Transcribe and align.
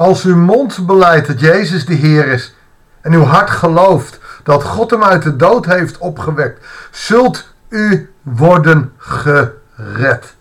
Als 0.00 0.24
uw 0.24 0.36
mond 0.36 0.86
beleidt 0.86 1.26
dat 1.26 1.40
Jezus 1.40 1.86
de 1.86 1.94
Heer 1.94 2.26
is 2.26 2.54
en 3.00 3.12
uw 3.12 3.24
hart 3.24 3.50
gelooft 3.50 4.20
dat 4.42 4.64
God 4.64 4.90
hem 4.90 5.04
uit 5.04 5.22
de 5.22 5.36
dood 5.36 5.66
heeft 5.66 5.98
opgewekt, 5.98 6.66
zult 6.90 7.54
u 7.68 8.12
worden 8.22 8.92
gered. 8.96 10.36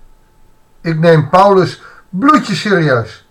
Ik 0.82 1.00
neem 1.00 1.30
Paulus 1.30 1.82
bloedje 2.10 2.56
serieus. 2.56 3.28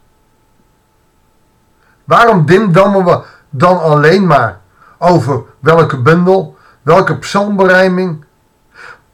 Waarom 2.05 2.47
dimdammen 2.47 3.05
we 3.05 3.23
dan 3.51 3.81
alleen 3.81 4.27
maar 4.27 4.61
over 4.99 5.43
welke 5.61 6.03
bundel, 6.03 6.57
welke 6.83 7.19
psalmberijming, 7.19 8.25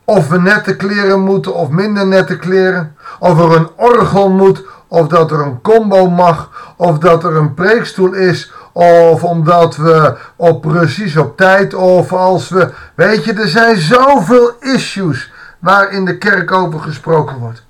of 0.05 0.29
we 0.29 0.41
nette 0.41 0.77
kleren 0.77 1.21
moeten 1.21 1.55
of 1.55 1.69
minder 1.69 2.07
nette 2.07 2.37
kleren, 2.37 2.96
of 3.19 3.38
er 3.38 3.57
een 3.57 3.71
orgel 3.77 4.30
moet 4.30 4.65
of 4.95 5.09
dat 5.09 5.30
er 5.30 5.41
een 5.41 5.61
combo 5.61 6.11
mag, 6.11 6.51
of 6.77 6.98
dat 6.98 7.25
er 7.25 7.37
een 7.37 7.55
preekstoel 7.55 8.12
is, 8.12 8.52
of 8.73 9.25
omdat 9.25 9.77
we 9.77 10.16
op 10.37 10.62
precies 10.62 11.16
op 11.16 11.37
tijd, 11.37 11.75
of 11.75 12.12
als 12.12 12.48
we, 12.48 12.73
weet 12.95 13.25
je, 13.25 13.33
er 13.33 13.49
zijn 13.49 13.77
zoveel 13.77 14.51
issues 14.61 15.33
waar 15.59 15.91
in 15.91 16.05
de 16.05 16.19
kerk 16.19 16.52
over 16.52 16.80
gesproken 16.80 17.37
wordt. 17.37 17.65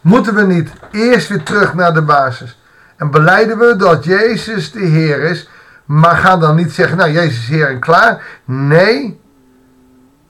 Moeten 0.00 0.34
we 0.34 0.42
niet 0.42 0.70
eerst 0.90 1.28
weer 1.28 1.42
terug 1.42 1.74
naar 1.74 1.94
de 1.94 2.02
basis 2.02 2.58
en 2.96 3.10
beleiden 3.10 3.58
we 3.58 3.76
dat 3.76 4.04
Jezus 4.04 4.72
de 4.72 4.84
Heer 4.84 5.22
is, 5.22 5.48
maar 5.84 6.16
ga 6.16 6.36
dan 6.36 6.56
niet 6.56 6.72
zeggen, 6.72 6.96
nou 6.96 7.10
Jezus 7.10 7.38
is 7.38 7.48
Heer 7.48 7.68
en 7.68 7.78
klaar. 7.80 8.22
Nee, 8.44 9.20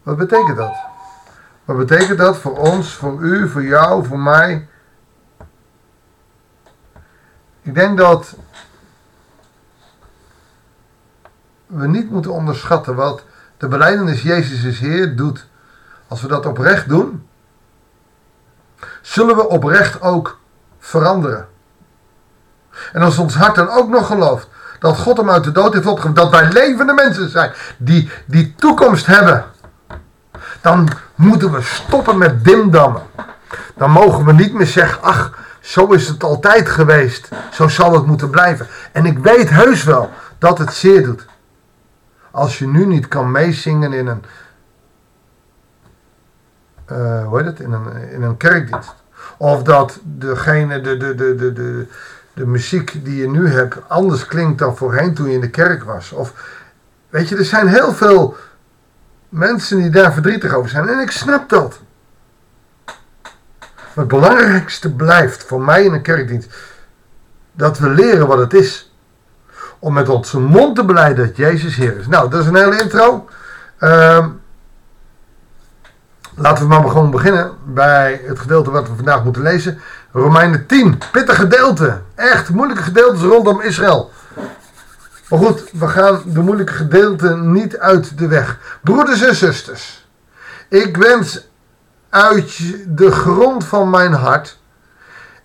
wat 0.03 0.17
betekent 0.17 0.57
dat? 0.57 0.75
Wat 1.65 1.77
betekent 1.77 2.19
dat 2.19 2.39
voor 2.39 2.57
ons, 2.57 2.95
voor 2.95 3.21
u, 3.21 3.49
voor 3.49 3.65
jou, 3.65 4.07
voor 4.07 4.19
mij? 4.19 4.69
Ik 7.63 7.75
denk 7.75 7.99
dat 7.99 8.35
we 11.67 11.87
niet 11.87 12.11
moeten 12.11 12.33
onderschatten 12.33 12.95
wat 12.95 13.23
de 13.57 13.69
beleidenis 13.69 14.23
Jezus 14.23 14.63
is 14.63 14.81
Heer 14.81 15.17
doet. 15.17 15.47
Als 16.09 16.23
we 16.23 16.29
dat 16.29 16.47
oprecht 16.47 16.89
doen, 16.89 17.27
zullen 19.03 19.37
we 19.37 19.49
oprecht 19.49 20.01
ook 20.01 20.39
veranderen. 20.79 21.49
En 22.93 23.03
als 23.03 23.19
ons 23.19 23.35
hart 23.35 23.55
dan 23.55 23.69
ook 23.69 23.89
nog 23.89 24.07
gelooft 24.07 24.49
dat 24.79 24.99
God 24.99 25.17
hem 25.17 25.31
uit 25.31 25.45
de 25.45 25.53
dood 25.53 25.73
heeft 25.75 25.87
opgewekt, 25.87 26.17
dat 26.17 26.31
wij 26.31 26.53
levende 26.53 26.93
mensen 26.93 27.31
zijn 27.31 27.53
die 27.77 28.11
die 28.27 28.55
toekomst 28.57 29.07
hebben, 29.07 29.45
dan 30.61 30.89
moeten 31.15 31.53
we 31.53 31.63
stoppen 31.63 32.19
met 32.19 32.45
dimdammen. 32.45 33.03
Dan 33.77 33.91
mogen 33.91 34.25
we 34.25 34.33
niet 34.33 34.53
meer 34.53 34.67
zeggen, 34.67 35.03
ach, 35.03 35.39
zo 35.61 35.87
is 35.87 36.09
het 36.09 36.23
altijd 36.23 36.69
geweest. 36.69 37.29
Zo 37.53 37.69
zal 37.69 37.93
het 37.93 38.07
moeten 38.07 38.31
blijven. 38.31 38.67
En 38.93 39.07
ik 39.07 39.19
weet 39.19 39.51
heus 39.51 39.85
wel 39.85 40.11
dat 40.39 40.59
het 40.59 40.73
zeer 40.73 41.05
doet. 41.05 41.27
Als 42.31 42.59
je 42.59 42.67
nu 42.67 42.87
niet 42.87 43.09
kan 43.09 43.31
meezingen 43.31 43.93
in 43.93 44.07
een, 44.07 44.25
uh, 46.93 47.27
hoe 47.27 47.39
heet 47.39 47.47
het, 47.47 47.61
in 47.61 47.73
een, 47.73 48.11
in 48.11 48.23
een 48.23 48.37
kerkdienst. 48.37 48.95
Of 49.37 49.63
dat 49.63 49.99
degene, 50.03 50.81
de, 50.81 50.97
de, 50.97 51.15
de, 51.15 51.35
de, 51.35 51.53
de, 51.53 51.87
de 52.33 52.47
muziek 52.47 53.05
die 53.05 53.17
je 53.17 53.29
nu 53.29 53.49
hebt 53.49 53.89
anders 53.89 54.27
klinkt 54.27 54.59
dan 54.59 54.77
voorheen 54.77 55.15
toen 55.15 55.29
je 55.29 55.35
in 55.35 55.41
de 55.41 55.51
kerk 55.51 55.85
was. 55.85 56.13
Of, 56.13 56.33
weet 57.09 57.29
je, 57.29 57.37
er 57.37 57.45
zijn 57.45 57.69
heel 57.69 57.93
veel 57.93 58.37
mensen 59.29 59.79
die 59.79 59.91
daar 59.91 60.13
verdrietig 60.13 60.55
over 60.55 60.71
zijn. 60.71 60.89
En 60.89 60.99
ik 60.99 61.11
snap 61.11 61.49
dat. 61.49 61.81
Het 64.01 64.09
belangrijkste 64.09 64.93
blijft 64.93 65.45
voor 65.45 65.61
mij 65.61 65.85
in 65.85 65.93
een 65.93 66.03
kerkdienst 66.03 66.55
dat 67.53 67.79
we 67.79 67.89
leren 67.89 68.27
wat 68.27 68.39
het 68.39 68.55
is. 68.55 68.93
Om 69.79 69.93
met 69.93 70.09
onze 70.09 70.41
mond 70.41 70.77
te 70.77 70.85
beleiden 70.85 71.27
dat 71.27 71.37
Jezus 71.37 71.77
Heer 71.77 71.97
is. 71.97 72.07
Nou, 72.07 72.31
dat 72.31 72.41
is 72.41 72.47
een 72.47 72.57
hele 72.57 72.83
intro. 72.83 73.29
Uh, 73.81 74.27
laten 76.35 76.63
we 76.63 76.69
maar 76.69 76.89
gewoon 76.89 77.11
beginnen 77.11 77.53
bij 77.65 78.21
het 78.25 78.39
gedeelte 78.39 78.71
wat 78.71 78.89
we 78.89 78.95
vandaag 78.95 79.25
moeten 79.25 79.43
lezen. 79.43 79.81
Romeinen 80.13 80.67
10, 80.67 80.99
pittig 81.13 81.37
gedeelte. 81.37 82.01
Echt 82.15 82.49
moeilijke 82.49 82.83
gedeeltes 82.83 83.23
rondom 83.23 83.61
Israël. 83.61 84.11
Maar 85.29 85.39
goed, 85.39 85.71
we 85.73 85.89
gaan 85.89 86.23
de 86.27 86.41
moeilijke 86.41 86.73
gedeelten 86.73 87.53
niet 87.53 87.79
uit 87.79 88.19
de 88.19 88.29
weg. 88.29 88.59
Broeders 88.83 89.23
en 89.23 89.35
zusters, 89.35 90.09
ik 90.69 90.97
wens 90.97 91.50
uit 92.11 92.59
de 92.87 93.11
grond 93.11 93.65
van 93.65 93.91
mijn 93.91 94.13
hart 94.13 94.59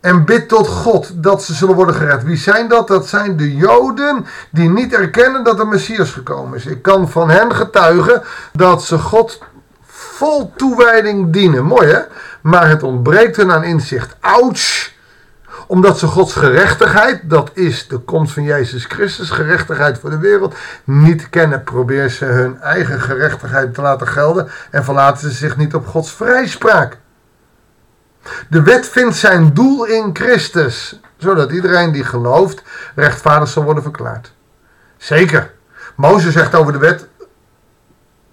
en 0.01 0.25
bid 0.25 0.47
tot 0.47 0.67
God 0.67 1.23
dat 1.23 1.43
ze 1.43 1.53
zullen 1.53 1.75
worden 1.75 1.95
gered. 1.95 2.23
Wie 2.23 2.37
zijn 2.37 2.67
dat? 2.67 2.87
Dat 2.87 3.07
zijn 3.07 3.37
de 3.37 3.55
Joden 3.55 4.25
die 4.51 4.69
niet 4.69 4.93
erkennen 4.93 5.43
dat 5.43 5.57
de 5.57 5.65
Messias 5.65 6.11
gekomen 6.11 6.57
is. 6.57 6.65
Ik 6.65 6.81
kan 6.81 7.09
van 7.09 7.29
hen 7.29 7.55
getuigen 7.55 8.23
dat 8.53 8.83
ze 8.83 8.97
God 8.97 9.39
vol 9.85 10.53
toewijding 10.55 11.33
dienen. 11.33 11.65
Mooi 11.65 11.87
hè? 11.87 11.99
Maar 12.41 12.69
het 12.69 12.83
ontbreekt 12.83 13.35
hun 13.35 13.51
aan 13.51 13.63
inzicht. 13.63 14.15
Ouch! 14.19 14.93
Omdat 15.67 15.99
ze 15.99 16.07
Gods 16.07 16.33
gerechtigheid, 16.33 17.21
dat 17.23 17.51
is 17.53 17.87
de 17.87 17.97
komst 17.97 18.33
van 18.33 18.43
Jezus 18.43 18.85
Christus, 18.85 19.29
gerechtigheid 19.29 19.99
voor 19.99 20.09
de 20.09 20.17
wereld, 20.17 20.55
niet 20.83 21.29
kennen. 21.29 21.63
Proberen 21.63 22.11
ze 22.11 22.25
hun 22.25 22.61
eigen 22.61 23.01
gerechtigheid 23.01 23.73
te 23.73 23.81
laten 23.81 24.07
gelden 24.07 24.49
en 24.71 24.83
verlaten 24.83 25.29
ze 25.29 25.35
zich 25.35 25.57
niet 25.57 25.75
op 25.75 25.87
Gods 25.87 26.11
vrijspraak. 26.11 26.97
De 28.49 28.61
wet 28.61 28.87
vindt 28.87 29.15
zijn 29.15 29.53
doel 29.53 29.85
in 29.85 30.09
Christus, 30.13 30.99
zodat 31.17 31.51
iedereen 31.51 31.91
die 31.91 32.03
gelooft 32.03 32.63
rechtvaardig 32.95 33.49
zal 33.49 33.63
worden 33.63 33.83
verklaard. 33.83 34.33
Zeker. 34.97 35.53
Mozes 35.95 36.33
zegt 36.33 36.55
over 36.55 36.73
de 36.73 36.79
wet, 36.79 37.07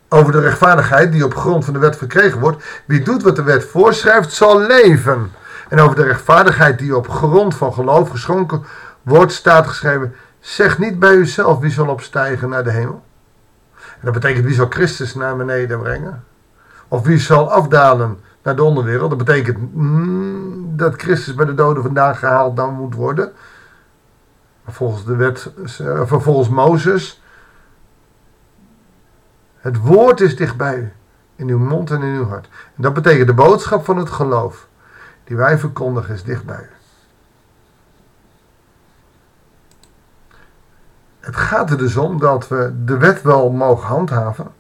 over 0.09 0.33
de 0.33 0.41
rechtvaardigheid 0.41 1.13
die 1.13 1.25
op 1.25 1.37
grond 1.37 1.65
van 1.65 1.73
de 1.73 1.81
wet 1.81 1.97
verkregen 1.97 2.41
wordt. 2.41 2.65
Wie 2.87 3.03
doet 3.03 3.23
wat 3.23 3.37
de 3.37 3.43
wet 3.43 3.65
voorschrijft, 3.65 4.33
zal 4.33 4.61
leven. 4.61 5.33
En 5.69 5.81
over 5.81 5.97
de 5.97 6.03
rechtvaardigheid 6.03 6.79
die 6.79 6.97
op 6.97 7.09
grond 7.09 7.55
van 7.55 7.73
geloof 7.73 8.11
geschonken 8.11 8.65
wordt, 9.03 9.33
staat 9.33 9.67
geschreven: 9.67 10.15
Zeg 10.41 10.79
niet 10.79 10.99
bij 10.99 11.15
uzelf 11.15 11.59
wie 11.59 11.71
zal 11.71 11.89
opstijgen 11.89 12.49
naar 12.49 12.65
de 12.65 12.71
hemel. 12.71 13.03
En 13.75 14.01
dat 14.01 14.13
betekent 14.13 14.45
wie 14.45 14.55
zal 14.55 14.67
Christus 14.69 15.15
naar 15.15 15.37
beneden 15.37 15.81
brengen. 15.81 16.25
Of 16.89 17.03
wie 17.03 17.19
zal 17.19 17.51
afdalen 17.51 18.19
naar 18.43 18.57
de 18.57 18.63
onderwereld. 18.63 19.09
Dat 19.09 19.19
betekent 19.19 19.75
mm, 19.75 20.77
dat 20.77 20.95
Christus 20.95 21.35
bij 21.35 21.47
de 21.47 21.55
doden 21.55 21.83
vandaan 21.83 22.17
gehaald 22.17 22.57
dan 22.57 22.75
moet 22.75 22.95
worden. 22.95 23.33
Volgens 24.69 25.05
de 25.05 25.17
wet, 25.17 25.53
uh, 25.81 26.03
volgens 26.07 26.49
Mozes. 26.49 27.23
Het 29.59 29.79
woord 29.79 30.21
is 30.21 30.37
dichtbij 30.37 30.79
u. 30.79 30.93
In 31.37 31.49
uw 31.49 31.59
mond 31.59 31.91
en 31.91 32.03
in 32.03 32.15
uw 32.15 32.29
hart. 32.29 32.49
En 32.77 32.83
dat 32.83 32.95
betekent 32.95 33.27
de 33.27 33.35
boodschap 33.35 33.85
van 33.85 33.97
het 33.97 34.11
geloof 34.11 34.69
die 35.33 35.41
wij 35.41 35.59
verkondigen 35.59 36.15
is 36.15 36.25
dichtbij. 36.25 36.69
Het 41.21 41.37
gaat 41.37 41.71
er 41.71 41.79
dus 41.79 41.97
om 41.97 42.19
dat 42.19 42.49
we 42.49 42.73
de 42.85 42.97
wet 42.97 43.23
wel 43.23 43.51
mogen 43.51 43.87
handhaven. 43.89 44.53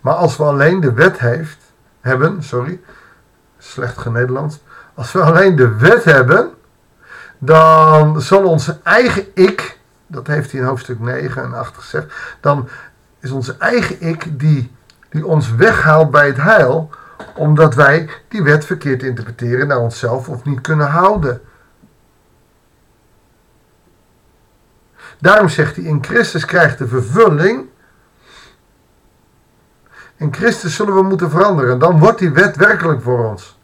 Maar 0.00 0.14
als 0.14 0.36
we 0.36 0.42
alleen 0.42 0.80
de 0.80 0.92
wet 0.92 1.18
heeft, 1.18 1.58
hebben, 2.00 2.42
sorry, 2.42 2.80
slecht 3.58 3.98
genederlands. 3.98 4.60
Als 4.94 5.12
we 5.12 5.22
alleen 5.22 5.56
de 5.56 5.76
wet 5.76 6.04
hebben, 6.04 6.50
dan 7.38 8.20
zal 8.20 8.44
onze 8.44 8.78
eigen 8.82 9.26
ik, 9.34 9.78
dat 10.06 10.26
heeft 10.26 10.52
hij 10.52 10.60
in 10.60 10.66
hoofdstuk 10.66 11.00
9 11.00 11.42
en 11.42 11.54
8 11.54 11.76
gezegd, 11.76 12.14
dan 12.40 12.68
is 13.20 13.30
onze 13.30 13.56
eigen 13.58 14.02
ik 14.02 14.38
die, 14.38 14.74
die 15.10 15.26
ons 15.26 15.54
weghaalt 15.54 16.10
bij 16.10 16.26
het 16.26 16.36
heil, 16.36 16.90
omdat 17.34 17.74
wij 17.74 18.10
die 18.28 18.42
wet 18.42 18.64
verkeerd 18.64 19.02
interpreteren 19.02 19.66
naar 19.66 19.78
onszelf 19.78 20.28
of 20.28 20.44
niet 20.44 20.60
kunnen 20.60 20.86
houden. 20.86 21.40
Daarom 25.18 25.48
zegt 25.48 25.76
hij, 25.76 25.84
in 25.84 26.04
Christus 26.04 26.44
krijgt 26.44 26.78
de 26.78 26.88
vervulling. 26.88 27.68
In 30.16 30.34
Christus 30.34 30.74
zullen 30.74 30.94
we 30.94 31.02
moeten 31.02 31.30
veranderen. 31.30 31.78
Dan 31.78 31.98
wordt 31.98 32.18
die 32.18 32.30
wet 32.30 32.56
werkelijk 32.56 33.02
voor 33.02 33.24
ons. 33.24 33.59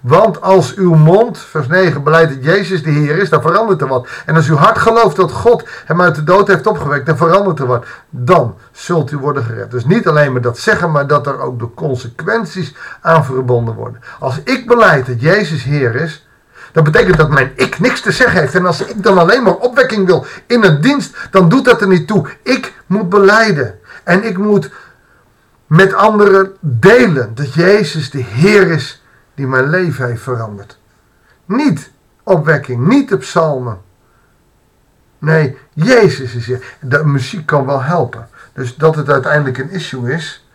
Want 0.00 0.40
als 0.40 0.74
uw 0.74 0.94
mond, 0.94 1.38
vers 1.38 1.66
9, 1.66 2.02
beleidt 2.02 2.34
dat 2.34 2.44
Jezus 2.44 2.82
de 2.82 2.90
Heer 2.90 3.18
is, 3.18 3.30
dan 3.30 3.42
verandert 3.42 3.80
er 3.80 3.88
wat. 3.88 4.08
En 4.26 4.36
als 4.36 4.48
uw 4.48 4.56
hart 4.56 4.78
gelooft 4.78 5.16
dat 5.16 5.32
God 5.32 5.68
hem 5.84 6.00
uit 6.00 6.14
de 6.14 6.24
dood 6.24 6.48
heeft 6.48 6.66
opgewekt, 6.66 7.06
dan 7.06 7.16
verandert 7.16 7.58
er 7.58 7.66
wat. 7.66 7.84
Dan 8.10 8.56
zult 8.72 9.10
u 9.10 9.18
worden 9.18 9.44
gered. 9.44 9.70
Dus 9.70 9.84
niet 9.84 10.08
alleen 10.08 10.32
maar 10.32 10.40
dat 10.40 10.58
zeggen, 10.58 10.90
maar 10.90 11.06
dat 11.06 11.26
er 11.26 11.40
ook 11.40 11.58
de 11.58 11.74
consequenties 11.74 12.74
aan 13.00 13.24
verbonden 13.24 13.74
worden. 13.74 14.00
Als 14.18 14.40
ik 14.44 14.66
beleid 14.66 15.06
dat 15.06 15.20
Jezus 15.20 15.62
Heer 15.62 15.94
is, 15.94 16.26
dan 16.72 16.84
betekent 16.84 17.16
dat 17.16 17.30
mijn 17.30 17.52
ik 17.56 17.80
niks 17.80 18.00
te 18.00 18.12
zeggen 18.12 18.40
heeft. 18.40 18.54
En 18.54 18.66
als 18.66 18.84
ik 18.84 19.02
dan 19.02 19.18
alleen 19.18 19.42
maar 19.42 19.56
opwekking 19.56 20.06
wil 20.06 20.26
in 20.46 20.64
een 20.64 20.80
dienst, 20.80 21.16
dan 21.30 21.48
doet 21.48 21.64
dat 21.64 21.80
er 21.80 21.88
niet 21.88 22.06
toe. 22.06 22.28
Ik 22.42 22.72
moet 22.86 23.08
beleiden. 23.08 23.78
En 24.04 24.24
ik 24.24 24.38
moet 24.38 24.70
met 25.66 25.94
anderen 25.94 26.52
delen 26.60 27.34
dat 27.34 27.54
Jezus 27.54 28.10
de 28.10 28.22
Heer 28.22 28.70
is 28.70 29.03
die 29.34 29.46
mijn 29.46 29.68
leven 29.68 30.06
heeft 30.06 30.22
veranderd. 30.22 30.78
Niet 31.44 31.90
opwekking, 32.22 32.86
niet 32.86 33.08
de 33.08 33.16
psalmen. 33.16 33.82
Nee, 35.18 35.58
Jezus 35.72 36.34
is 36.34 36.46
hier. 36.46 36.76
De 36.80 37.04
muziek 37.04 37.46
kan 37.46 37.66
wel 37.66 37.82
helpen. 37.82 38.28
Dus 38.52 38.76
dat 38.76 38.96
het 38.96 39.08
uiteindelijk 39.08 39.58
een 39.58 39.70
issue 39.70 40.12
is. 40.12 40.48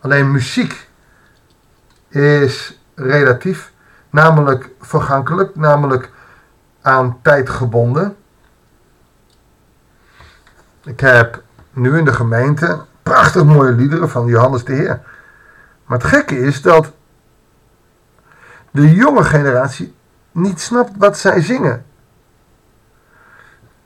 Alleen 0.00 0.30
muziek 0.30 0.88
is 2.08 2.80
relatief, 2.94 3.72
namelijk 4.10 4.70
vergankelijk, 4.80 5.56
namelijk 5.56 6.10
aan 6.82 7.18
tijd 7.22 7.50
gebonden. 7.50 8.16
Ik 10.84 11.00
heb 11.00 11.42
nu 11.70 11.98
in 11.98 12.04
de 12.04 12.12
gemeente 12.12 12.84
prachtig 13.02 13.44
mooie 13.44 13.72
liederen 13.72 14.10
van 14.10 14.26
Johannes 14.26 14.64
de 14.64 14.72
Heer. 14.72 15.00
Maar 15.84 15.98
het 15.98 16.06
gekke 16.06 16.38
is 16.38 16.62
dat 16.62 16.92
de 18.80 18.94
jonge 18.94 19.24
generatie 19.24 19.94
niet 20.32 20.60
snapt 20.60 20.90
wat 20.98 21.18
zij 21.18 21.40
zingen. 21.40 21.84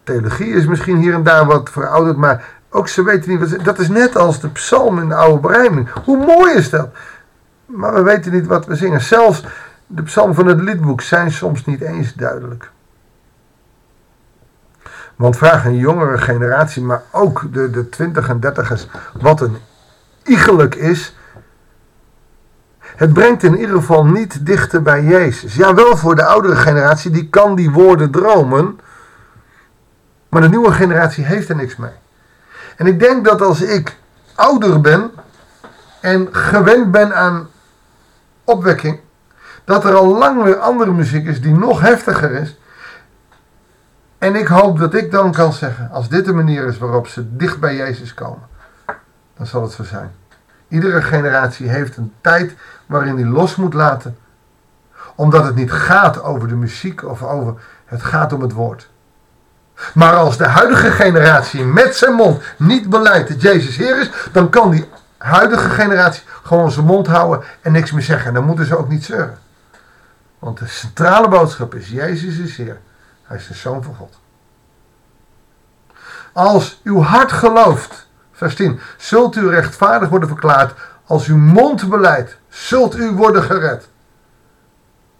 Theologie 0.03 0.53
is 0.53 0.67
misschien 0.67 0.97
hier 0.97 1.15
en 1.15 1.23
daar 1.23 1.47
wat 1.47 1.71
verouderd, 1.71 2.17
maar 2.17 2.45
ook 2.71 2.89
ze 2.89 3.03
weten 3.03 3.31
niet 3.31 3.41
wat 3.41 3.49
ze... 3.49 3.63
Dat 3.63 3.79
is 3.79 3.89
net 3.89 4.17
als 4.17 4.41
de 4.41 4.49
psalm 4.49 4.99
in 4.99 5.09
de 5.09 5.15
oude 5.15 5.41
berijming. 5.41 5.89
Hoe 6.05 6.17
mooi 6.17 6.55
is 6.55 6.71
dat? 6.71 6.89
Maar 7.67 7.95
we 7.95 8.03
weten 8.03 8.33
niet 8.33 8.47
wat 8.47 8.67
we 8.67 8.75
zingen. 8.75 9.01
Zelfs 9.01 9.45
de 9.87 10.03
psalmen 10.03 10.35
van 10.35 10.47
het 10.47 10.61
liedboek 10.61 11.01
zijn 11.01 11.33
soms 11.33 11.65
niet 11.65 11.81
eens 11.81 12.15
duidelijk. 12.15 12.71
Want 15.17 15.37
vraag 15.37 15.65
een 15.65 15.77
jongere 15.77 16.19
generatie, 16.19 16.83
maar 16.83 17.03
ook 17.11 17.53
de, 17.53 17.71
de 17.71 17.89
20 17.89 18.29
en 18.29 18.41
dertigers, 18.41 18.87
wat 19.21 19.41
een 19.41 19.57
iegelijk 20.25 20.75
is. 20.75 21.17
Het 22.97 23.13
brengt 23.13 23.43
in 23.43 23.59
ieder 23.59 23.77
geval 23.77 24.07
niet 24.07 24.47
dichter 24.47 24.83
bij 24.83 25.05
Jezus. 25.05 25.55
Ja, 25.55 25.75
wel 25.75 25.97
voor 25.97 26.15
de 26.15 26.25
oudere 26.25 26.57
generatie, 26.57 27.11
die 27.11 27.29
kan 27.29 27.55
die 27.55 27.71
woorden 27.71 28.11
dromen. 28.11 28.81
Maar 30.29 30.41
de 30.41 30.49
nieuwe 30.49 30.73
generatie 30.73 31.25
heeft 31.25 31.49
er 31.49 31.57
niks 31.57 31.77
mee. 31.77 31.93
En 32.77 32.87
ik 32.87 33.01
denk 33.01 33.25
dat 33.25 33.43
als 33.43 33.63
ik 33.63 33.97
ouder 34.35 34.81
ben 34.81 35.11
en 36.01 36.29
gewend 36.31 36.91
ben 36.91 37.17
aan 37.17 37.49
opwekking, 38.45 39.01
dat 39.65 39.85
er 39.85 39.95
al 39.95 40.19
lang 40.19 40.43
weer 40.43 40.59
andere 40.59 40.93
muziek 40.93 41.27
is 41.27 41.41
die 41.41 41.55
nog 41.55 41.81
heftiger 41.81 42.31
is. 42.31 42.57
En 44.19 44.35
ik 44.35 44.47
hoop 44.47 44.79
dat 44.79 44.95
ik 44.95 45.11
dan 45.11 45.33
kan 45.33 45.53
zeggen, 45.53 45.91
als 45.91 46.09
dit 46.09 46.25
de 46.25 46.33
manier 46.33 46.67
is 46.67 46.79
waarop 46.79 47.07
ze 47.07 47.37
dicht 47.37 47.61
bij 47.61 47.77
Jezus 47.77 48.15
komen, 48.15 48.49
dan 49.37 49.47
zal 49.47 49.63
het 49.63 49.73
zo 49.73 49.85
zijn. 49.85 50.13
Iedere 50.73 51.03
generatie 51.03 51.69
heeft 51.69 51.97
een 51.97 52.13
tijd 52.21 52.55
waarin 52.87 53.17
hij 53.17 53.25
los 53.25 53.57
moet 53.57 53.75
laten, 53.75 54.19
omdat 55.15 55.45
het 55.45 55.55
niet 55.55 55.73
gaat 55.73 56.23
over 56.23 56.49
de 56.49 56.55
muziek 56.55 57.05
of 57.05 57.23
over, 57.23 57.55
het 57.85 58.03
gaat 58.03 58.33
om 58.33 58.41
het 58.41 58.53
woord. 58.53 58.89
Maar 59.95 60.17
als 60.17 60.37
de 60.37 60.47
huidige 60.47 60.91
generatie 60.91 61.65
met 61.65 61.97
zijn 61.97 62.13
mond 62.13 62.43
niet 62.59 62.89
beleidt 62.89 63.29
dat 63.29 63.43
Jezus 63.43 63.77
Heer 63.77 64.01
is, 64.01 64.11
dan 64.33 64.51
kan 64.51 64.71
die 64.71 64.89
huidige 65.19 65.69
generatie 65.71 66.23
gewoon 66.43 66.71
zijn 66.71 66.87
mond 66.87 67.07
houden 67.07 67.47
en 67.63 67.73
niks 67.73 67.93
meer 67.93 68.03
zeggen. 68.03 68.27
En 68.27 68.35
dan 68.35 68.45
moeten 68.45 68.67
ze 68.67 68.79
ook 68.79 68.89
niet 68.89 69.05
zeuren. 69.05 69.39
Want 70.39 70.59
de 70.59 70.67
centrale 70.67 71.29
boodschap 71.29 71.75
is: 71.75 71.89
Jezus 71.89 72.39
is 72.39 72.57
Heer. 72.57 72.81
Hij 73.23 73.37
is 73.37 73.47
de 73.47 73.55
Zoon 73.55 73.83
van 73.83 73.95
God. 73.95 74.19
Als 76.33 76.81
uw 76.85 77.03
hart 77.03 77.33
gelooft, 77.33 78.11
vers 78.43 78.55
10, 78.55 78.81
zult 78.97 79.37
u 79.37 79.49
rechtvaardig 79.49 80.09
worden 80.09 80.29
verklaard. 80.29 80.75
Als 81.07 81.27
uw 81.27 81.37
mond 81.37 81.89
beleidt, 81.89 82.37
zult 82.49 82.97
u 82.97 83.11
worden 83.11 83.43
gered. 83.43 83.89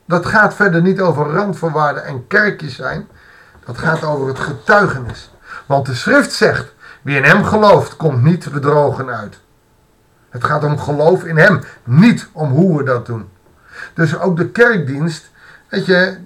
Dat 0.05 0.27
gaat 0.27 0.55
verder 0.55 0.83
niet 0.83 1.01
over 1.01 1.27
randvoorwaarden 1.27 2.05
en 2.05 2.27
kerkjes 2.27 2.75
zijn. 2.75 3.09
Dat 3.65 3.79
gaat 3.79 4.05
over 4.05 4.29
het 4.29 4.39
getuigenis. 4.39 5.31
Want 5.67 5.87
de 5.87 5.95
schrift 5.95 6.33
zegt, 6.33 6.75
wie 7.03 7.17
in 7.17 7.25
hem 7.25 7.45
gelooft, 7.45 7.97
komt 7.97 8.23
niet 8.23 8.53
bedrogen 8.53 9.09
uit. 9.09 9.41
Het 10.31 10.45
gaat 10.45 10.65
om 10.65 10.79
geloof 10.79 11.25
in 11.25 11.37
hem, 11.37 11.61
niet 11.85 12.29
om 12.33 12.51
hoe 12.51 12.79
we 12.79 12.85
dat 12.85 13.07
doen. 13.07 13.29
Dus 13.95 14.19
ook 14.19 14.37
de 14.37 14.49
kerkdienst, 14.49 15.31
weet 15.69 15.87
je, 15.87 16.17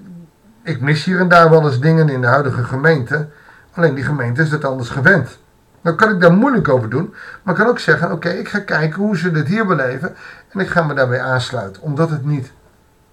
ik 0.62 0.80
mis 0.80 1.04
hier 1.04 1.20
en 1.20 1.28
daar 1.28 1.50
wel 1.50 1.66
eens 1.66 1.80
dingen 1.80 2.08
in 2.08 2.20
de 2.20 2.26
huidige 2.26 2.64
gemeente. 2.64 3.28
Alleen 3.74 3.94
die 3.94 4.04
gemeente 4.04 4.42
is 4.42 4.50
het 4.50 4.64
anders 4.64 4.88
gewend. 4.88 5.38
Dan 5.86 5.96
kan 5.96 6.10
ik 6.10 6.20
daar 6.20 6.32
moeilijk 6.32 6.68
over 6.68 6.90
doen. 6.90 7.14
Maar 7.42 7.54
ik 7.54 7.60
kan 7.60 7.70
ook 7.70 7.78
zeggen, 7.78 8.12
oké, 8.12 8.28
ik 8.28 8.48
ga 8.48 8.58
kijken 8.58 9.02
hoe 9.02 9.16
ze 9.16 9.30
dit 9.30 9.46
hier 9.46 9.66
beleven. 9.66 10.16
En 10.48 10.60
ik 10.60 10.68
ga 10.68 10.82
me 10.82 10.94
daarbij 10.94 11.20
aansluiten. 11.20 11.82
Omdat 11.82 12.10
het 12.10 12.24
niet 12.24 12.52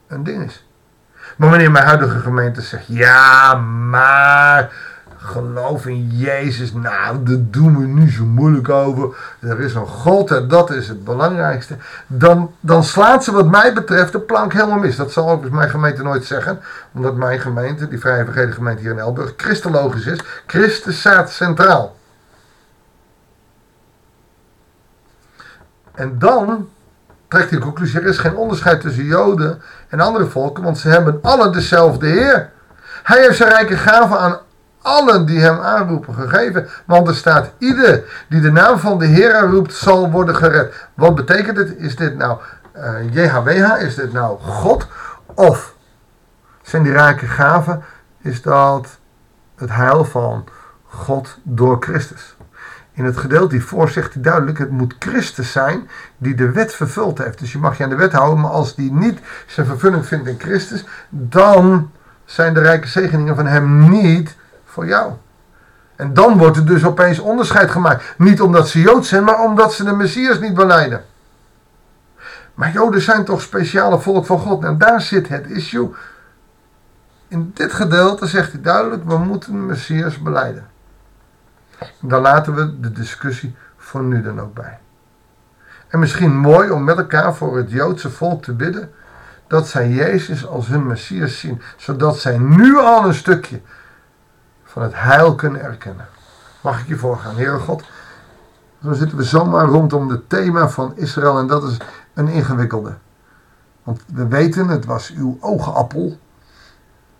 een 0.07 0.23
ding 0.23 0.43
is. 0.43 0.67
Maar 1.37 1.49
wanneer 1.49 1.71
mijn 1.71 1.85
huidige 1.85 2.19
gemeente 2.19 2.61
zegt, 2.61 2.87
ja, 2.87 3.53
maar 3.89 4.71
geloof 5.17 5.85
in 5.85 6.07
Jezus, 6.09 6.73
nou, 6.73 7.23
dat 7.23 7.53
doen 7.53 7.79
we 7.79 7.85
niet 7.85 8.11
zo 8.11 8.25
moeilijk 8.25 8.69
over. 8.69 9.15
Er 9.39 9.59
is 9.59 9.73
een 9.73 9.87
God 9.87 10.31
en 10.31 10.47
dat 10.47 10.71
is 10.71 10.87
het 10.87 11.03
belangrijkste. 11.03 11.75
Dan, 12.07 12.53
dan 12.59 12.83
slaat 12.83 13.23
ze 13.23 13.31
wat 13.31 13.49
mij 13.49 13.73
betreft 13.73 14.11
de 14.11 14.19
plank 14.19 14.53
helemaal 14.53 14.79
mis. 14.79 14.95
Dat 14.95 15.11
zal 15.11 15.29
ook 15.29 15.49
mijn 15.49 15.69
gemeente 15.69 16.03
nooit 16.03 16.25
zeggen. 16.25 16.59
Omdat 16.93 17.15
mijn 17.15 17.39
gemeente, 17.39 17.87
die 17.87 17.99
Vrije 17.99 18.25
Vergeten 18.25 18.53
gemeente 18.53 18.81
hier 18.81 18.91
in 18.91 18.99
Elburg, 18.99 19.33
christologisch 19.37 20.05
is. 20.05 20.19
Christus 20.47 20.99
staat 20.99 21.31
centraal. 21.31 22.01
En 25.93 26.19
dan 26.19 26.69
trekt 27.27 27.49
hij 27.49 27.59
de 27.59 27.65
conclusie, 27.65 27.99
er 27.99 28.05
is 28.05 28.17
geen 28.17 28.35
onderscheid 28.35 28.81
tussen 28.81 29.03
Joden 29.03 29.61
en 29.89 29.99
andere 29.99 30.25
volken, 30.25 30.63
want 30.63 30.77
ze 30.77 30.89
hebben 30.89 31.19
alle 31.21 31.49
dezelfde 31.49 32.07
Heer. 32.07 32.51
Hij 33.03 33.21
heeft 33.21 33.37
zijn 33.37 33.49
rijke 33.49 33.77
gaven 33.77 34.19
aan 34.19 34.39
allen 34.81 35.25
die 35.25 35.39
hem 35.39 35.59
aanroepen 35.59 36.13
gegeven. 36.13 36.69
Want 36.85 37.07
er 37.07 37.15
staat, 37.15 37.51
ieder 37.57 38.25
die 38.29 38.41
de 38.41 38.51
naam 38.51 38.77
van 38.77 38.99
de 38.99 39.05
Heer 39.05 39.35
aanroept, 39.35 39.73
zal 39.73 40.11
worden 40.11 40.35
gered. 40.35 40.87
Wat 40.93 41.15
betekent 41.15 41.57
het? 41.57 41.77
Is 41.77 41.95
dit 41.95 42.17
nou 42.17 42.39
uh, 42.75 42.99
eh, 42.99 43.13
JHWH? 43.13 43.81
Is 43.81 43.95
dit 43.95 44.13
nou 44.13 44.39
God? 44.39 44.87
Of 45.25 45.75
zijn 46.61 46.83
die 46.83 46.91
rijke 46.91 47.25
gaven? 47.25 47.83
Is 48.21 48.41
dat 48.41 48.87
het 49.55 49.69
heil 49.69 50.05
van 50.05 50.45
God 50.85 51.37
door 51.43 51.77
Christus? 51.79 52.35
In 52.93 53.05
het 53.05 53.17
gedeelte 53.17 53.55
hiervoor 53.55 53.89
zegt 53.89 54.13
hij 54.13 54.21
duidelijk: 54.21 54.57
het 54.57 54.69
moet 54.69 54.95
Christus 54.99 55.51
zijn 55.51 55.89
die 56.17 56.35
de 56.35 56.51
wet 56.51 56.73
vervuld 56.73 57.17
heeft. 57.17 57.39
Dus 57.39 57.51
je 57.51 57.57
mag 57.57 57.77
je 57.77 57.83
aan 57.83 57.89
de 57.89 57.95
wet 57.95 58.13
houden, 58.13 58.39
maar 58.39 58.51
als 58.51 58.75
die 58.75 58.91
niet 58.91 59.19
zijn 59.47 59.65
vervulling 59.65 60.05
vindt 60.05 60.27
in 60.27 60.39
Christus, 60.39 60.85
dan 61.09 61.91
zijn 62.25 62.53
de 62.53 62.61
rijke 62.61 62.87
zegeningen 62.87 63.35
van 63.35 63.45
hem 63.45 63.89
niet 63.89 64.35
voor 64.65 64.87
jou. 64.87 65.13
En 65.95 66.13
dan 66.13 66.37
wordt 66.37 66.57
er 66.57 66.65
dus 66.65 66.85
opeens 66.85 67.19
onderscheid 67.19 67.71
gemaakt. 67.71 68.13
Niet 68.17 68.41
omdat 68.41 68.69
ze 68.69 68.79
Jood 68.79 69.05
zijn, 69.05 69.23
maar 69.23 69.39
omdat 69.43 69.73
ze 69.73 69.83
de 69.83 69.93
Messias 69.93 70.39
niet 70.39 70.53
beleiden. 70.53 71.05
Maar 72.53 72.71
Joden 72.71 73.01
zijn 73.01 73.25
toch 73.25 73.41
speciale 73.41 73.99
volk 73.99 74.25
van 74.25 74.39
God. 74.39 74.63
En 74.63 74.77
daar 74.77 75.01
zit 75.01 75.27
het 75.27 75.47
issue. 75.47 75.89
In 77.27 77.51
dit 77.53 77.73
gedeelte 77.73 78.27
zegt 78.27 78.51
hij 78.51 78.61
duidelijk: 78.61 79.03
we 79.05 79.17
moeten 79.17 79.51
de 79.51 79.57
Messias 79.57 80.17
beleiden. 80.17 80.67
Dan 82.01 82.21
laten 82.21 82.55
we 82.55 82.79
de 82.79 82.91
discussie 82.91 83.55
voor 83.77 84.03
nu 84.03 84.21
dan 84.21 84.41
ook 84.41 84.53
bij. 84.53 84.79
En 85.87 85.99
misschien 85.99 86.37
mooi 86.37 86.69
om 86.69 86.83
met 86.83 86.97
elkaar 86.97 87.35
voor 87.35 87.57
het 87.57 87.71
Joodse 87.71 88.09
volk 88.09 88.43
te 88.43 88.53
bidden 88.53 88.91
dat 89.47 89.67
zij 89.67 89.89
Jezus 89.89 90.47
als 90.47 90.67
hun 90.67 90.87
Messias 90.87 91.39
zien, 91.39 91.61
zodat 91.77 92.19
zij 92.19 92.37
nu 92.37 92.77
al 92.77 93.05
een 93.05 93.13
stukje 93.13 93.61
van 94.63 94.81
het 94.81 94.93
heil 94.95 95.35
kunnen 95.35 95.61
erkennen. 95.61 96.07
Mag 96.61 96.79
ik 96.79 96.87
je 96.87 96.95
voorgaan, 96.95 97.35
Heere 97.35 97.59
God? 97.59 97.83
Dan 98.79 98.95
zitten 98.95 99.17
we 99.17 99.23
zomaar 99.23 99.65
rondom 99.65 100.09
het 100.09 100.29
thema 100.29 100.69
van 100.69 100.91
Israël 100.95 101.39
en 101.39 101.47
dat 101.47 101.63
is 101.63 101.77
een 102.13 102.27
ingewikkelde. 102.27 102.93
Want 103.83 104.03
we 104.13 104.27
weten, 104.27 104.67
het 104.67 104.85
was 104.85 105.13
uw 105.15 105.37
oogappel. 105.39 106.19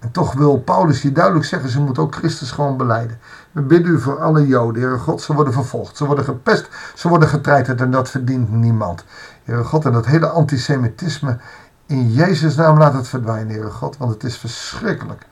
En 0.03 0.11
toch 0.11 0.33
wil 0.33 0.59
Paulus 0.59 1.01
hier 1.01 1.13
duidelijk 1.13 1.45
zeggen, 1.45 1.69
ze 1.69 1.81
moeten 1.81 2.03
ook 2.03 2.15
Christus 2.15 2.51
gewoon 2.51 2.77
beleiden. 2.77 3.19
We 3.51 3.61
bidden 3.61 3.91
u 3.91 3.99
voor 3.99 4.21
alle 4.21 4.47
Joden, 4.47 4.81
Heere 4.81 4.97
God, 4.97 5.21
ze 5.21 5.33
worden 5.33 5.53
vervolgd, 5.53 5.97
ze 5.97 6.05
worden 6.05 6.25
gepest, 6.25 6.67
ze 6.95 7.07
worden 7.07 7.27
getreiterd 7.27 7.81
en 7.81 7.91
dat 7.91 8.09
verdient 8.09 8.51
niemand. 8.51 9.03
Heere 9.43 9.63
God, 9.63 9.85
en 9.85 9.91
dat 9.91 10.05
hele 10.05 10.27
antisemitisme, 10.27 11.37
in 11.85 12.11
Jezus' 12.11 12.55
naam 12.55 12.77
laat 12.77 12.93
het 12.93 13.07
verdwijnen, 13.07 13.53
Heere 13.53 13.69
God, 13.69 13.97
want 13.97 14.13
het 14.13 14.23
is 14.23 14.37
verschrikkelijk. 14.37 15.27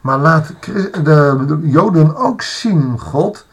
Maar 0.00 0.18
laat 0.18 0.46
de, 1.04 1.58
Joden 1.62 2.16
ook 2.16 2.42
zien, 2.42 2.98
God, 2.98 3.46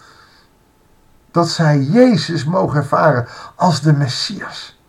dat 1.31 1.49
zij 1.49 1.79
Jezus 1.79 2.45
mogen 2.45 2.77
ervaren 2.77 3.27
als 3.55 3.81
de 3.81 3.93
Messias. 3.93 4.79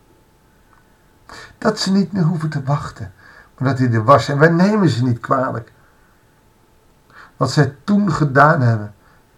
Dat 1.57 1.79
ze 1.79 1.91
niet 1.91 2.11
meer 2.11 2.23
hoeven 2.23 2.49
te 2.49 2.63
wachten, 2.63 3.13
maar 3.61 3.69
dat 3.69 3.79
hij 3.79 3.91
er 3.91 4.03
was. 4.03 4.29
En 4.29 4.37
wij 4.37 4.49
nemen 4.49 4.89
ze 4.89 5.03
niet 5.03 5.19
kwalijk. 5.19 5.71
Wat 7.37 7.51
zij 7.51 7.75
toen 7.83 8.11
gedaan 8.11 8.61
hebben, 8.61 8.93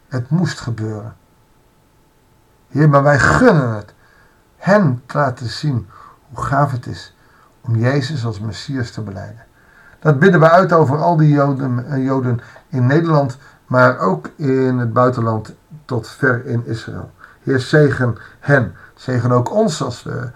het 0.07 0.29
moest 0.29 0.59
gebeuren. 0.59 1.15
Heer, 2.67 2.89
maar 2.89 3.03
wij 3.03 3.19
gunnen 3.19 3.75
het 3.75 3.93
hen 4.57 5.01
te 5.05 5.17
laten 5.17 5.47
zien 5.47 5.89
hoe 6.29 6.43
gaaf 6.43 6.71
het 6.71 6.85
is 6.85 7.15
om 7.61 7.75
Jezus 7.75 8.25
als 8.25 8.39
Messias 8.39 8.91
te 8.91 9.01
beleiden. 9.01 9.45
Dat 9.99 10.19
bidden 10.19 10.39
we 10.39 10.49
uit 10.49 10.73
over 10.73 10.97
al 10.97 11.17
die 11.17 11.29
Joden, 11.29 11.85
eh, 11.85 12.03
Joden 12.03 12.39
in 12.69 12.85
Nederland, 12.85 13.37
maar 13.67 13.99
ook 13.99 14.29
in 14.35 14.77
het 14.77 14.93
buitenland 14.93 15.53
tot 15.85 16.07
ver 16.07 16.45
in 16.45 16.65
Israël. 16.65 17.11
Heer, 17.41 17.59
zegen 17.59 18.17
hen. 18.39 18.75
Zegen 18.95 19.31
ook 19.31 19.51
ons 19.51 19.83
als 19.83 20.03
we 20.03 20.29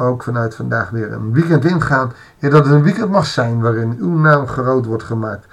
ook 0.00 0.22
vanuit 0.22 0.54
vandaag 0.54 0.90
weer 0.90 1.12
een 1.12 1.32
weekend 1.32 1.64
ingaan. 1.64 2.12
Heer, 2.38 2.50
dat 2.50 2.64
het 2.64 2.74
een 2.74 2.82
weekend 2.82 3.10
mag 3.10 3.26
zijn 3.26 3.60
waarin 3.60 3.96
uw 4.00 4.18
naam 4.18 4.46
groot 4.46 4.84
wordt 4.84 5.02
gemaakt. 5.02 5.46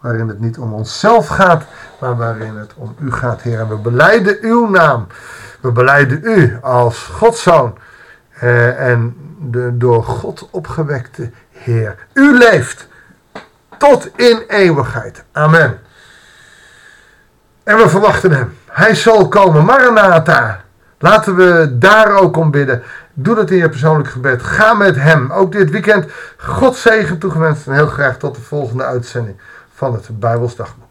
Waarin 0.00 0.28
het 0.28 0.40
niet 0.40 0.58
om 0.58 0.72
onszelf 0.72 1.26
gaat, 1.26 1.64
maar 2.00 2.16
waarin 2.16 2.56
het 2.56 2.72
om 2.76 2.94
u 3.00 3.12
gaat, 3.12 3.42
Heer. 3.42 3.60
En 3.60 3.68
we 3.68 3.76
beleiden 3.76 4.38
uw 4.40 4.68
naam. 4.68 5.06
We 5.60 5.72
beleiden 5.72 6.20
u 6.22 6.58
als 6.62 6.98
Godzoon. 6.98 7.78
Eh, 8.30 8.90
en 8.90 9.16
de 9.40 9.76
door 9.76 10.04
God 10.04 10.48
opgewekte 10.50 11.30
Heer. 11.50 11.96
U 12.12 12.38
leeft 12.38 12.88
tot 13.78 14.10
in 14.16 14.42
eeuwigheid. 14.48 15.24
Amen. 15.32 15.78
En 17.62 17.76
we 17.76 17.88
verwachten 17.88 18.32
hem. 18.32 18.56
Hij 18.66 18.94
zal 18.94 19.28
komen. 19.28 19.64
Maranatha. 19.64 20.60
Laten 20.98 21.36
we 21.36 21.78
daar 21.78 22.16
ook 22.16 22.36
om 22.36 22.50
bidden. 22.50 22.82
Doe 23.14 23.34
dat 23.34 23.50
in 23.50 23.56
je 23.56 23.68
persoonlijk 23.68 24.08
gebed. 24.08 24.42
Ga 24.42 24.74
met 24.74 24.96
hem. 24.96 25.30
Ook 25.30 25.52
dit 25.52 25.70
weekend. 25.70 26.06
God 26.36 26.76
zegen 26.76 27.18
toegewenst. 27.18 27.66
En 27.66 27.74
heel 27.74 27.86
graag 27.86 28.18
tot 28.18 28.34
de 28.34 28.40
volgende 28.40 28.84
uitzending 28.84 29.36
van 29.74 29.92
het 29.92 30.20
Bijbelsdagboek. 30.20 30.83